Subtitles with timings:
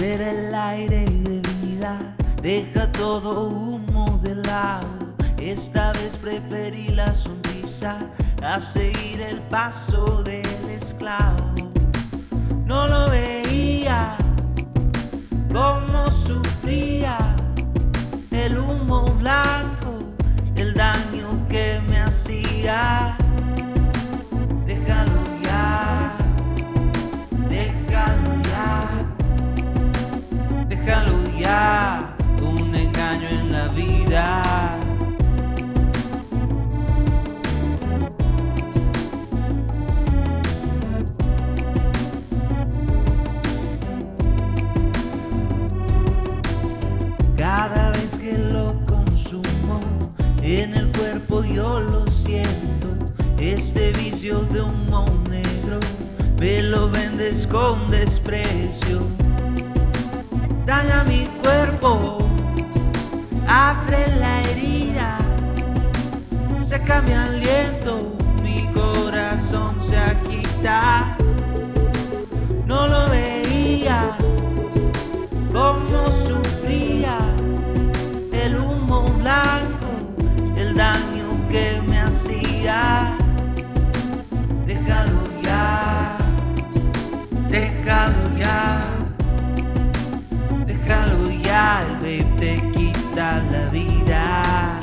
[0.00, 1.98] libera el aire de vida,
[2.40, 4.88] deja todo humo de lado.
[5.38, 7.98] Esta vez preferí la sonrisa
[8.42, 11.54] a seguir el paso del esclavo.
[12.64, 13.39] No lo veía,
[57.46, 59.06] con desprecio.
[60.66, 62.18] Daña mi cuerpo,
[63.46, 65.18] abre la herida,
[66.56, 71.19] seca mi aliento, mi corazón se agita.
[88.20, 88.80] Déjalo ya,
[90.66, 94.80] déjalo ya, el vape te quita la vida.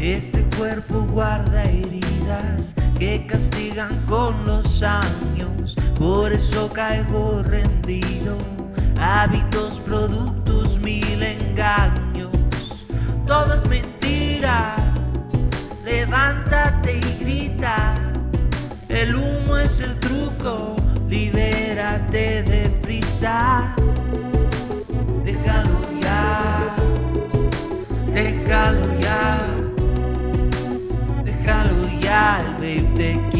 [0.00, 8.38] Este cuerpo guarda heridas que castigan con los años, por eso caigo rendido.
[9.00, 10.37] Hábitos, productos,
[13.38, 14.76] todo es mentira.
[15.84, 17.94] Levántate y grita.
[18.88, 20.74] El humo es el truco.
[21.08, 23.74] Libérate de prisa.
[25.24, 26.74] Déjalo ya.
[28.12, 29.38] Déjalo ya.
[31.24, 32.56] Déjalo ya.
[32.60, 33.37] El te